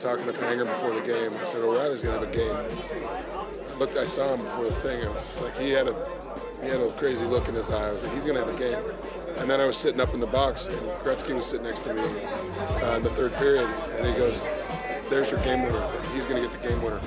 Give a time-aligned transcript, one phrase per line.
[0.00, 1.34] talking to Pronger before the game.
[1.38, 2.56] I said O'Reilly's gonna have a game.
[2.56, 5.02] I looked, I saw him before the thing.
[5.02, 6.08] It was like he had a
[6.62, 7.88] he had a crazy look in his eye.
[7.88, 8.82] I was like, he's gonna have a game.
[9.36, 11.94] And then I was sitting up in the box, and Gretzky was sitting next to
[11.94, 14.46] me uh, in the third period, and he goes,
[15.10, 15.88] "There's your game winner.
[16.14, 17.00] He's gonna get the game winner."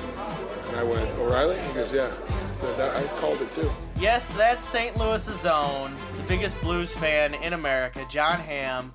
[0.68, 1.60] And I went, O'Reilly?
[1.60, 2.12] He goes, "Yeah."
[2.54, 3.70] So that, I called it too.
[3.98, 4.96] Yes, that's St.
[4.98, 8.94] Louis's own, the biggest Blues fan in America, Jon Hamm,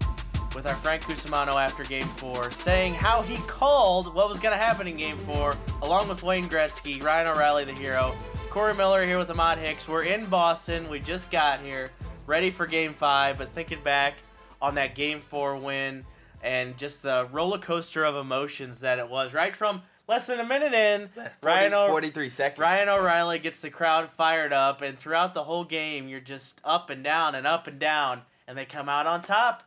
[0.54, 4.62] with our Frank Cusimano after Game Four, saying how he called what was going to
[4.62, 8.14] happen in Game Four, along with Wayne Gretzky, Ryan O'Reilly, the hero,
[8.50, 9.86] Corey Miller here with Ahmad Hicks.
[9.86, 10.88] We're in Boston.
[10.88, 11.90] We just got here,
[12.26, 14.14] ready for Game Five, but thinking back
[14.60, 16.04] on that Game Four win
[16.42, 20.44] and just the roller coaster of emotions that it was, right from less than a
[20.44, 22.58] minute in, 40, Ryan o- 43 seconds.
[22.58, 26.90] Ryan O'Reilly gets the crowd fired up, and throughout the whole game, you're just up
[26.90, 29.64] and down and up and down, and they come out on top.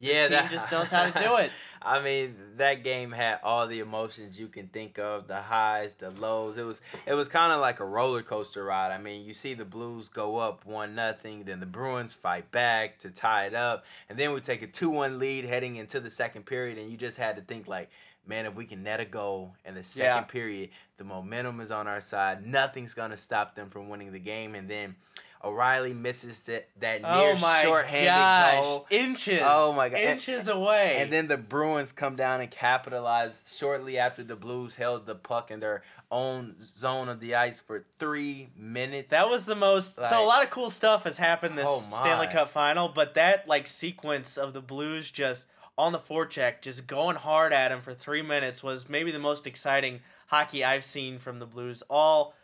[0.00, 1.50] Yeah, team just knows how to do it.
[1.80, 6.10] I mean, that game had all the emotions you can think of, the highs, the
[6.10, 6.56] lows.
[6.56, 8.90] It was it was kind of like a roller coaster ride.
[8.92, 12.98] I mean, you see the Blues go up one nothing, then the Bruins fight back
[13.00, 16.10] to tie it up, and then we take a two one lead heading into the
[16.10, 17.88] second period, and you just had to think like.
[18.26, 20.20] Man, if we can net a goal in the second Yeah.
[20.24, 22.44] period, the momentum is on our side.
[22.46, 24.54] Nothing's gonna stop them from winning the game.
[24.54, 24.96] And then
[25.44, 28.86] O'Reilly misses that that oh near oh my shorthanded gosh, goal.
[28.90, 29.40] inches.
[29.44, 30.00] Oh my God.
[30.00, 30.96] And- inches away.
[30.98, 35.50] And then the Bruins come down and capitalize shortly after the Blues held the puck
[35.50, 39.10] in their own zone of the ice for three minutes.
[39.10, 39.94] that was the most.
[39.96, 41.78] so a lot of cool stuff has happened this Oh.
[41.80, 46.88] Stanley Cup final, but that like sequence of the Blues just on the forecheck, just
[46.88, 51.18] going hard at him for three minutes was maybe the most exciting hockey I've seen
[51.20, 52.34] from the Blues all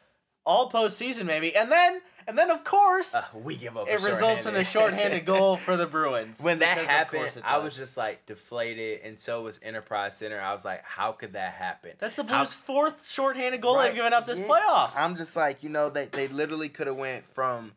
[0.47, 1.57] all postseason maybe.
[1.57, 3.15] And then and then of course.
[3.15, 3.89] Uh, we give up.
[3.89, 6.41] it a results in a shorthanded goal for the Bruins.
[6.41, 10.41] When that happened, I was just like deflated, and so was Enterprise Center.
[10.41, 13.87] I was like, "How could that happen?" That's the How- Blues' fourth shorthanded goal Right,
[13.87, 14.47] they've given up this yeah.
[14.47, 14.93] playoffs.
[14.97, 17.73] I'm just like, you know, they, they literally could have went from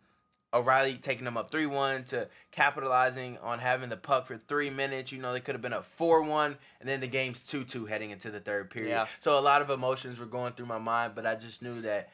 [0.53, 5.11] O'Reilly taking them up 3-1 to capitalizing on having the puck for three minutes.
[5.11, 8.31] You know, they could have been up 4-1, and then the game's 2-2 heading into
[8.31, 8.89] the third period.
[8.89, 9.07] Yeah.
[9.19, 12.09] So a lot of emotions were going through my mind, but I just knew that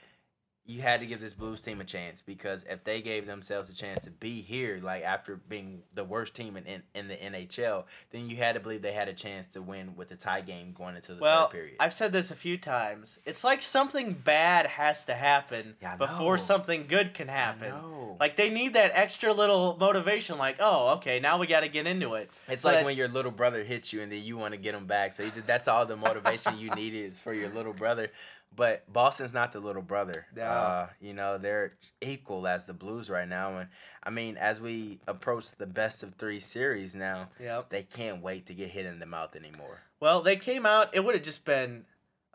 [0.65, 3.75] you had to give this Blues team a chance because if they gave themselves a
[3.75, 7.83] chance to be here, like after being the worst team in, in, in the NHL,
[8.11, 10.71] then you had to believe they had a chance to win with the tie game
[10.71, 11.75] going into the well, third period.
[11.81, 13.19] I've said this a few times.
[13.25, 17.73] It's like something bad has to happen Yeah, before something good can happen.
[18.19, 20.37] Like they need that extra little motivation.
[20.37, 22.29] Like, oh, okay, now we got to get into it.
[22.47, 24.85] It's like when your little brother hits you and then you want to get him
[24.85, 25.11] back.
[25.11, 28.11] So you just that's all the motivation you need is for your little brother
[28.55, 30.25] but Boston's not the little brother.
[30.35, 33.57] Yeah, Uh, you know, they're equal as the Blues right now.
[33.57, 33.69] And
[34.03, 37.69] I mean, as we approach the best of three series now, yep.
[37.69, 39.81] they can't wait to get hit in the mouth anymore.
[39.99, 41.85] Well, they came out, it would have just been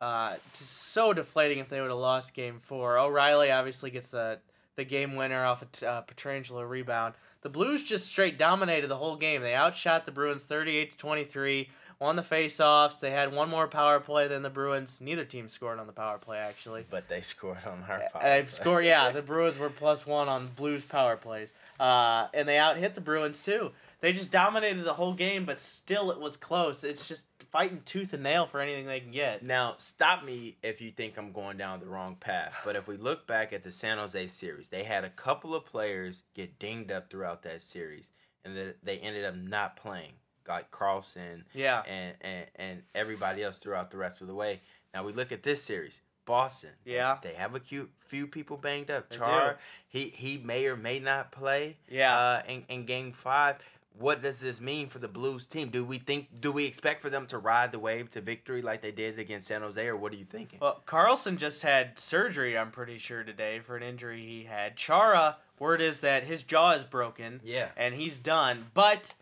[0.00, 2.98] uh, just so deflating if they would have lost game four.
[2.98, 4.40] O'Reilly obviously gets the,
[4.76, 7.14] the game winner off a of, t- uh, Pietrangelo rebound.
[7.42, 9.42] The Blues just straight dominated the whole game.
[9.42, 11.68] They outshot the Bruins 38 to 23
[12.00, 13.00] on the faceoffs.
[13.00, 15.00] They had one more power play than the Bruins.
[15.00, 16.86] Neither team scored on the power play actually.
[16.88, 18.22] But they scored on our power.
[18.22, 18.84] They scored.
[18.84, 23.00] Yeah, the Bruins were plus one on Blues power plays, uh, and they outhit the
[23.00, 23.72] Bruins too.
[24.00, 26.84] They just dominated the whole game, but still it was close.
[26.84, 29.42] It's just fighting tooth and nail for anything they can get.
[29.42, 32.96] Now, stop me if you think I'm going down the wrong path, but if we
[32.96, 36.92] look back at the San Jose series, they had a couple of players get dinged
[36.92, 38.10] up throughout that series,
[38.44, 40.12] and they ended up not playing
[40.48, 44.60] like Karlsson Yeah, and, and and everybody else throughout the rest of the way.
[44.94, 46.70] Now we look at this series, Boston.
[46.84, 47.18] Yeah.
[47.22, 49.10] they, have a cute few people banged up.
[49.10, 49.56] They Char, do.
[49.88, 51.76] he he may or may not play.
[51.88, 52.16] Yeah.
[52.18, 53.56] Uh, in in Game Five.
[53.98, 55.70] What does this mean for the Blues team?
[55.70, 56.40] Do we think?
[56.40, 59.48] Do we expect for them to ride the wave to victory like they did against
[59.48, 60.60] San Jose, or what are you thinking?
[60.62, 62.56] well, Karlsson just had surgery.
[62.56, 64.76] I'm pretty sure today for an injury he had.
[64.76, 68.66] Chara, word is that his jaw is broken yeah, and he's done.
[68.72, 69.14] But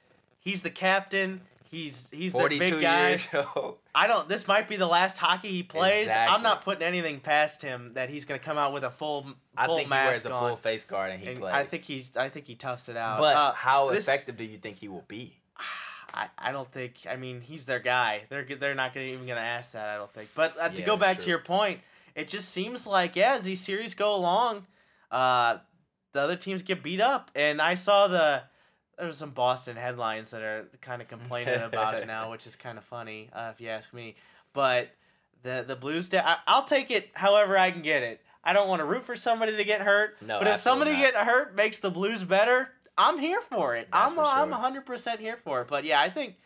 [0.46, 1.40] he's the captain.
[1.68, 3.18] He's he's the big guy.
[3.94, 4.28] I don't.
[4.28, 6.08] This might be the last hockey he plays.
[6.08, 9.22] I'm not putting anything past him that he's going to come out with a full
[9.24, 10.48] full I think he mask wears a on.
[10.48, 11.54] full face guard and he And plays.
[11.54, 12.16] I think he's.
[12.16, 13.18] I think he toughs it out.
[13.18, 15.34] But Uh, how this- effective do you think he will be?
[16.14, 17.04] I, I don't think.
[17.10, 18.22] I mean, he's their guy.
[18.30, 19.88] They're they're not gonna, even going to ask that.
[19.88, 20.30] I don't think.
[20.34, 21.80] But uh, to Yeah, go back to your point,
[22.14, 24.66] it just seems like yeah, as these series go along,
[25.10, 25.58] uh,
[26.12, 28.44] the other teams get beat up, and I saw the.
[28.98, 32.56] There was some Boston headlines that are kind of complaining about it now, which is
[32.56, 34.16] kind of funny, uh, if you ask me.
[34.52, 34.88] But
[35.42, 38.20] the the Blues, da- I, I'll take it however I can get it.
[38.42, 41.12] I don't want to root for somebody to get hurt, No, but if somebody absolutely
[41.18, 43.88] get hurt makes the Blues better, I'm here for it.
[43.92, 44.82] That's I'm for I'm sure.
[44.82, 45.68] 100% here for it.
[45.68, 46.36] But yeah, I think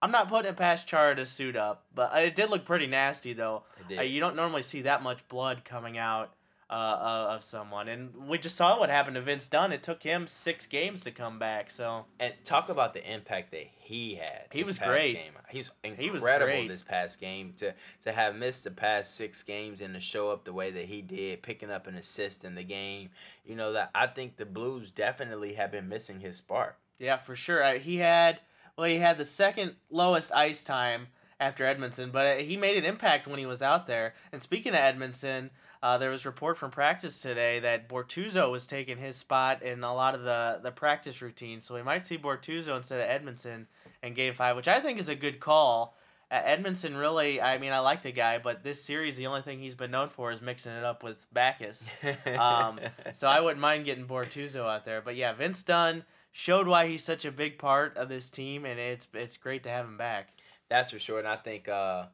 [0.00, 3.32] I'm not putting it past Chara to suit up, but it did look pretty nasty
[3.32, 3.64] though.
[3.80, 3.98] It did.
[3.98, 6.32] Uh, you don't normally see that much blood coming out
[6.70, 9.72] uh, uh, of someone, and we just saw what happened to Vince Dunn.
[9.72, 11.68] It took him six games to come back.
[11.68, 14.46] So And talk about the impact that he had.
[14.52, 15.14] He was great.
[15.14, 15.32] Game.
[15.48, 19.42] He was He was incredible this past game to to have missed the past six
[19.42, 22.54] games and to show up the way that he did, picking up an assist in
[22.54, 23.10] the game.
[23.44, 26.78] You know that I think the Blues definitely have been missing his spark.
[26.98, 27.64] yeah, for sure.
[27.64, 28.38] Uh, he had
[28.78, 31.08] well, he had the second lowest ice time
[31.40, 34.14] after Edmundson, but uh, he made an impact when he was out there.
[34.30, 35.50] And speaking of Edmundson.
[35.82, 39.94] Uh, there was report from practice today that Bortuzzo was taking his spot in a
[39.94, 43.66] lot of the, the practice routine, so we might see Bortuzzo instead of Edmundson
[44.02, 45.96] in Game Five, which I think is a good call.
[46.30, 49.58] Uh, Edmundson really, I mean, I like the guy, but this series, the only thing
[49.58, 51.90] he's been known for is mixing it up with Backes.
[52.38, 52.78] Um,
[53.12, 55.00] so I wouldn't mind getting Bortuzzo out there.
[55.00, 58.78] But yeah, Vince Dunn showed why he's such a big part of this team, and
[58.78, 60.28] it's it's great to have him back.
[60.68, 62.06] That's for sure, and I think uh,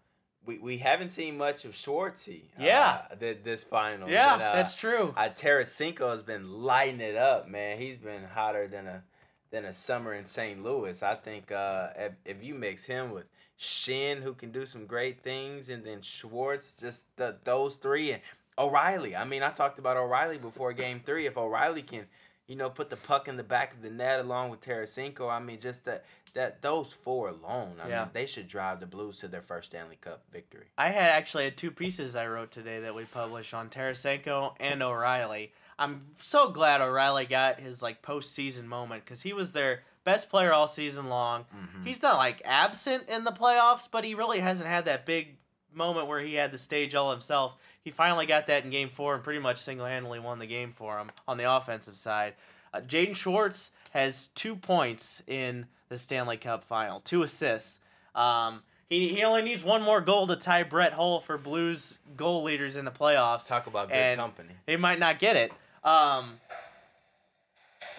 [0.47, 2.43] we we haven't seen much of Schwartzy.
[2.59, 3.03] Yeah.
[3.11, 4.09] uh, th- this final.
[4.09, 5.13] Yeah, And, uh, that's true.
[5.17, 7.79] Uh, Tarasenko has been lighting it up, man.
[7.79, 9.03] He's been hotter than a
[9.51, 10.63] than a summer in St.
[10.63, 11.03] Louis.
[11.03, 13.27] I think uh, if, if you mix him with
[13.59, 18.23] Schenn, who can do some great things, and then Schwartz, just the, those three, and
[18.59, 19.15] O'Reilly.
[19.15, 21.27] I mean, I talked about O'Reilly before Game Three.
[21.27, 22.07] If O'Reilly can,
[22.47, 25.41] you know, put the puck in the back of the net along with Tarasenko, I
[25.41, 26.05] mean, just that
[26.35, 28.01] that those four alone, I Yeah.
[28.03, 30.67] mean, they should drive the Blues to their first Stanley Cup victory.
[30.77, 34.83] I had actually had two pieces I wrote today that we published on Tarasenko and
[34.83, 35.55] O'Reilly.
[35.79, 40.53] I'm so glad O'Reilly got his like postseason moment because he was their best player
[40.53, 41.47] all season long.
[41.55, 41.87] Mhm.
[41.87, 45.39] He's not like absent in the playoffs, but he really hasn't had that big
[45.77, 47.57] moment where he had the stage all himself.
[47.85, 50.73] He finally got that in Game Four and pretty much single handedly won the game
[50.73, 52.35] for him on the offensive side.
[52.75, 57.81] Uh, Jaden Schwartz has two points in the Stanley Cup final, two assists.
[58.15, 62.43] Um, he, he only needs one more goal to tie Brett Hull for Blues goal
[62.43, 63.47] leaders in the playoffs.
[63.47, 64.55] Talk about good company.
[64.67, 65.53] They might not get it.
[65.85, 66.41] Um,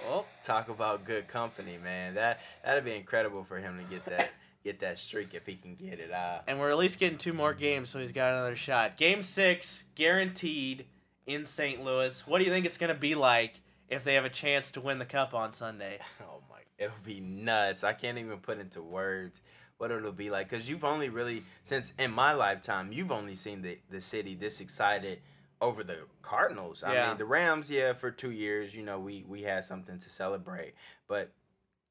[0.10, 2.16] oh, Talk about good company, man.
[2.16, 4.32] That that'd be incredible for him to get that
[4.68, 6.12] get that streak if he can get it.
[6.12, 8.98] Uh, and we're at least getting two more games, so he's got another shot.
[8.98, 10.86] Game six, guaranteed
[11.26, 11.82] in St.
[11.84, 12.28] Louis.
[12.28, 14.82] What do you think it's going to be like if they have a chance to
[14.82, 16.00] win the cup on Sunday?
[16.22, 17.86] oh my, it'll be nuts.
[17.86, 19.42] I can't even put into words
[19.78, 23.62] what it'll be like because you've only really since in my lifetime you've only seen
[23.62, 25.20] the the city this excited
[25.62, 26.84] over the Cardinals.
[26.84, 27.08] I Yeah.
[27.10, 30.74] mean the Rams, yeah, for two years, you know, we we had something to celebrate,
[31.08, 31.32] but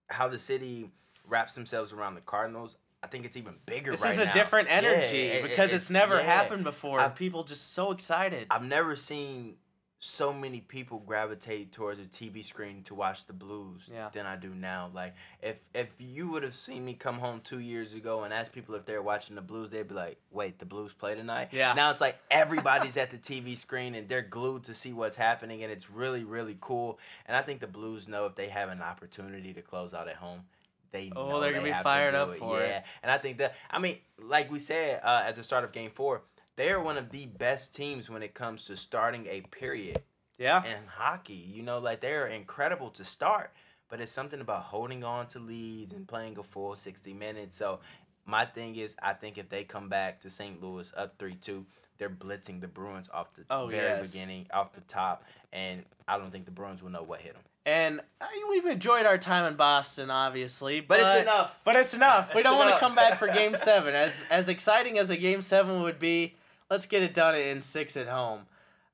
[0.08, 0.90] how the city
[1.28, 2.76] wraps themselves around the Cardinals.
[3.02, 4.32] I think it's even bigger This right is a now.
[4.32, 6.22] different Yeah, energy it- it- because it's, never yeah.
[6.22, 6.98] happened before.
[7.00, 8.46] I've- People just so excited.
[8.50, 9.58] I've never seen
[9.98, 14.10] so many people gravitate towards a TV screen to watch the Blues Yeah.
[14.12, 14.90] than I do now.
[14.92, 18.52] Like if if you would have seen me come home two years ago and ask
[18.52, 21.72] people if they're watching the Blues, they'd be like, "Wait, the Blues play tonight?" Yeah.
[21.72, 25.62] Now it's like everybody's at the TV screen and they're glued to see what's happening,
[25.62, 26.98] and it's really really cool.
[27.24, 30.16] And I think the Blues know if they have an opportunity to close out at
[30.16, 30.44] home.
[30.92, 32.38] They Oh, know they're gonna they be fired up it.
[32.38, 32.68] for it.
[32.68, 32.82] yeah.
[33.02, 35.90] And I think that I mean, like we said uh, at the start of Game
[35.90, 36.22] Four,
[36.56, 40.02] they are one of the best teams when it comes to starting a period
[40.38, 40.64] yeah.
[40.64, 41.34] in hockey.
[41.34, 43.52] You know, like they are incredible to start,
[43.90, 47.56] but it's something about holding on to leads and playing a full sixty minutes.
[47.56, 47.80] So
[48.24, 50.62] my thing is, I think if they come back to St.
[50.62, 51.66] Louis up three two,
[51.98, 54.12] they're blitzing the Bruins off the Oh, very yes.
[54.12, 57.42] beginning, off the top, and I don't think the Bruins will know what hit them.
[57.64, 61.58] And I mean, we've enjoyed our time in Boston, obviously, But it's enough.
[61.64, 62.32] But it's enough.
[62.32, 63.94] we It's don't want to come back for Game Seven.
[63.94, 66.36] As as exciting as a Game Seven would be,
[66.70, 68.42] let's get it done in six at home.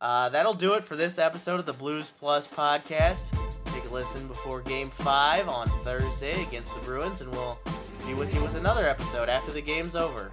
[0.00, 3.32] Uh, that'll do it for this episode of the Blues Plus podcast.
[3.66, 7.58] Take a listen before Game Five on Thursday against the Bruins, and we'll
[8.06, 10.30] be with you with another episode after the game's over.